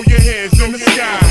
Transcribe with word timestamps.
Throw 0.00 0.14
your 0.14 0.20
hands 0.20 0.62
in 0.62 0.72
the 0.72 0.78
sky. 0.78 1.30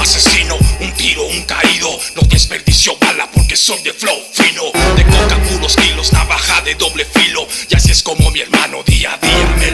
Asesino, 0.00 0.56
un 0.80 0.92
tiro, 0.92 1.26
un 1.26 1.42
caído. 1.42 1.90
No 2.14 2.22
desperdicio 2.28 2.96
bala 3.00 3.28
porque 3.32 3.56
soy 3.56 3.82
de 3.82 3.92
flow 3.92 4.16
fino. 4.32 4.62
De 4.96 5.04
coca 5.04 5.36
puros 5.50 5.76
kilos, 5.76 6.12
navaja 6.12 6.62
de 6.62 6.76
doble 6.76 7.04
filo. 7.04 7.46
Y 7.68 7.74
así 7.74 7.90
es 7.90 8.02
como 8.02 8.30
mi 8.30 8.40
hermano 8.40 8.82
día 8.84 9.12
a 9.12 9.18
día 9.18 9.56
me 9.58 9.70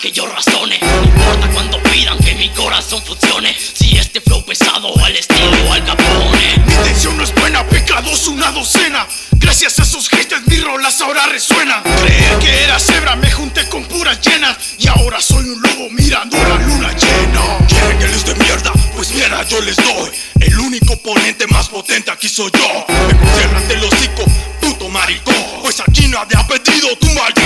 que 0.00 0.10
yo 0.10 0.26
razone 0.26 0.78
No 0.80 1.02
importa 1.02 1.48
cuando 1.52 1.82
pidan 1.84 2.18
que 2.18 2.34
mi 2.34 2.48
corazón 2.50 3.02
funcione 3.02 3.56
Si 3.58 3.96
este 3.96 4.20
flow 4.20 4.44
pesado 4.44 4.92
al 5.02 5.16
estilo 5.16 5.72
al 5.72 5.84
capone 5.84 6.62
Mi 6.66 6.74
intención 6.74 7.16
no 7.16 7.24
es 7.24 7.34
buena, 7.34 7.66
pecados 7.68 8.28
una 8.28 8.50
docena. 8.50 9.06
Gracias 9.32 9.78
a 9.78 9.82
esos 9.82 10.08
haters 10.08 10.46
mis 10.46 10.62
rolas 10.62 11.00
ahora 11.00 11.26
resuenan. 11.26 11.82
Creer 11.82 12.38
que 12.38 12.64
era 12.64 12.78
cebra, 12.78 13.16
me 13.16 13.30
junté 13.30 13.68
con 13.68 13.84
puras 13.84 14.20
llenas. 14.20 14.56
Y 14.78 14.88
ahora 14.88 15.20
soy 15.20 15.44
un 15.44 15.60
lobo 15.60 15.90
mirando 15.90 16.36
la 16.36 16.56
luna 16.56 16.92
llena. 16.92 17.66
¿Quieren 17.68 17.98
que 17.98 18.08
les 18.08 18.24
dé 18.24 18.34
mierda? 18.34 18.72
Pues 18.94 19.10
mierda 19.14 19.46
yo 19.48 19.60
les 19.60 19.76
doy. 19.76 20.10
El 20.40 20.58
único 20.58 20.94
oponente 20.94 21.46
más 21.48 21.68
potente 21.68 22.10
aquí 22.10 22.28
soy 22.28 22.50
yo. 22.52 22.86
Me 22.88 23.34
ciérrate 23.34 23.74
el 23.74 23.84
hocico, 23.84 24.24
puto 24.60 24.88
maricón. 24.88 25.34
Pues 25.62 25.80
aquí 25.80 26.08
nadie 26.08 26.36
ha 26.36 26.46
pedido 26.46 26.96
tu 26.96 27.06
maldita 27.08 27.41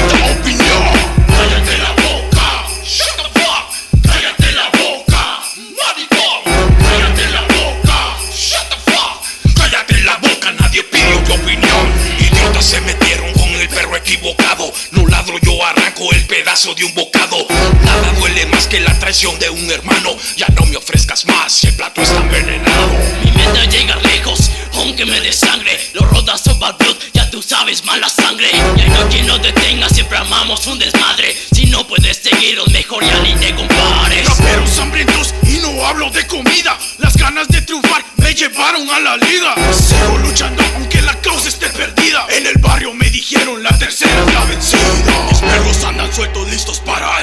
pedazo 16.56 16.74
de 16.74 16.84
un 16.84 16.94
bocado. 16.94 17.46
Nada 17.84 18.12
duele 18.18 18.46
más 18.46 18.66
que 18.66 18.80
la 18.80 18.98
traición 18.98 19.38
de 19.38 19.50
un 19.50 19.70
hermano. 19.70 20.16
Ya 20.36 20.46
no 20.58 20.64
me 20.66 20.76
ofrezcas 20.76 21.26
más 21.26 21.52
si 21.52 21.66
el 21.66 21.74
plato 21.74 22.00
está 22.00 22.16
envenenado. 22.18 22.92
Mi 23.24 23.30
meta 23.32 23.64
llega 23.66 23.96
lejos, 23.96 24.50
aunque 24.74 25.04
me 25.04 25.20
dé 25.20 25.32
sangre 25.32 25.78
Los 25.92 26.08
rodas 26.10 26.40
son 26.40 26.58
bad 26.58 26.76
blood, 26.78 26.96
ya 27.12 27.28
tú 27.30 27.42
sabes, 27.42 27.84
mala 27.84 28.08
sangre 28.08 28.48
Y 28.76 28.80
hay 28.80 28.88
no 28.90 29.08
quien 29.08 29.26
nos 29.26 29.42
detenga, 29.42 29.88
siempre 29.88 30.18
amamos 30.18 30.66
un 30.66 30.78
desmadre 30.78 31.36
Si 31.52 31.66
no 31.66 31.86
puedes 31.86 32.18
seguirnos, 32.18 32.68
mejor 32.70 33.04
ya 33.04 33.18
ni 33.20 33.34
te 33.34 33.54
compares 33.54 34.26
Raperos 34.26 34.78
hambrientos 34.78 35.34
y 35.48 35.58
no 35.58 35.86
hablo 35.86 36.10
de 36.10 36.26
comida. 36.26 36.76
Las 36.98 37.16
ganas 37.16 37.48
de 37.48 37.62
triunfar 37.62 38.04
me 38.16 38.34
llevaron 38.34 38.88
a 38.90 38.98
la 38.98 39.16
liga. 39.16 39.54
Sigo 39.72 40.18
luchando 40.18 40.62
aunque 40.74 41.00
la 41.02 41.14
causa 41.20 41.48
esté 41.48 41.68
perdida. 41.68 42.26
En 42.30 42.46
el 42.46 42.58
barrio 42.58 42.92
me 42.92 43.08
dijeron 43.10 43.62
la 43.62 43.76
tercera 43.78 44.24
la 44.32 44.44
vencida. 44.44 44.80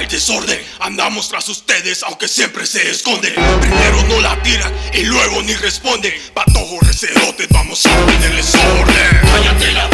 El 0.04 0.09
desorden. 0.09 0.59
Andamos 0.80 1.30
tras 1.30 1.48
ustedes 1.50 2.04
aunque 2.04 2.28
siempre 2.28 2.66
se 2.66 2.90
esconden. 2.90 3.34
Primero 3.62 4.04
no 4.08 4.20
la 4.22 4.42
tiran 4.44 4.73
y 4.94 5.04
luego 5.04 5.42
ni 5.42 5.54
responden. 5.56 6.14
Patojos 6.34 6.80
recerotes, 6.82 7.48
vamos 7.50 7.86
a 7.86 8.06
ponerles 8.06 8.54
orden. 8.56 9.22
Cállate 9.32 9.72
la 9.72 9.92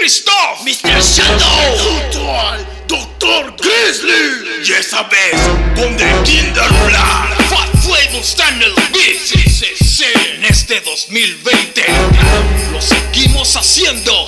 Christoph! 0.00 0.64
Mr. 0.64 0.98
Shadow 0.98 1.76
Junto 1.76 2.34
al 2.34 2.66
Doctor 2.86 3.54
Grizzly. 3.58 4.64
Y 4.66 4.72
esa 4.72 5.02
vez, 5.02 5.36
donde 5.76 6.06
Kinderblatt 6.24 7.42
Fat 7.50 7.68
Flavor 7.82 8.22
Stanley 8.22 8.72
Beats 8.94 9.34
en 10.02 10.44
este 10.46 10.80
2020 10.80 11.84
Lo 12.72 12.80
seguimos 12.80 13.54
haciendo 13.54 14.26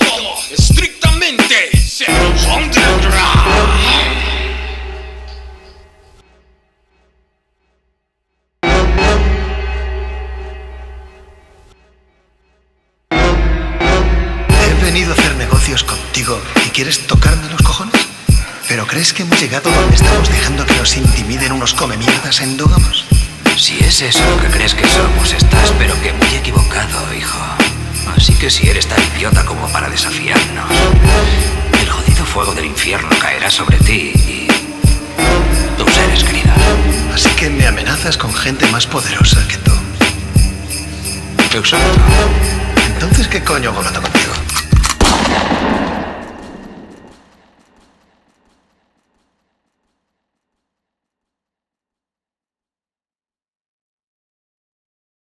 y 16.67 16.71
quieres 16.71 17.07
tocarme 17.07 17.49
los 17.51 17.63
cojones. 17.63 17.95
¿Pero 18.69 18.87
crees 18.87 19.13
que 19.13 19.23
hemos 19.23 19.41
llegado 19.41 19.71
donde 19.71 19.97
estamos 19.97 20.29
dejando 20.29 20.65
que 20.65 20.75
nos 20.75 20.97
intimiden 20.97 21.53
unos 21.53 21.75
comemierdas 21.75 22.41
endógamos? 22.41 23.05
Si 23.57 23.79
es 23.85 24.01
eso 24.01 24.23
lo 24.31 24.41
que 24.41 24.49
crees 24.49 24.75
que 24.75 24.87
somos, 24.89 25.33
estás 25.33 25.73
pero 25.79 26.01
que 26.01 26.13
muy 26.13 26.35
equivocado, 26.35 27.13
hijo. 27.15 27.39
Así 28.17 28.35
que 28.35 28.51
si 28.51 28.69
eres 28.69 28.87
tan 28.87 28.99
idiota 29.15 29.45
como 29.45 29.69
para 29.69 29.89
desafiarnos, 29.91 30.71
el 31.81 31.89
jodido 31.89 32.25
fuego 32.25 32.55
del 32.55 32.67
infierno 32.67 33.11
caerá 33.21 33.51
sobre 33.51 33.79
ti 33.79 34.13
y 34.15 34.49
tus 35.77 35.93
seres 35.93 36.25
queridos. 36.25 36.57
Así 37.15 37.29
que 37.31 37.51
me 37.51 37.67
amenazas 37.67 38.17
con 38.17 38.33
gente 38.33 38.67
más 38.69 38.87
poderosa 38.87 39.47
que 39.49 39.59
tú. 39.59 39.73
Exacto. 41.55 42.01
Entonces, 42.95 43.29
¿qué 43.29 43.45
coño 43.45 43.71
hago 43.71 43.83
contigo? 43.83 44.22